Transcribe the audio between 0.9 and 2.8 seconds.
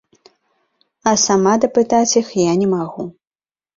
А сама дапытаць іх я не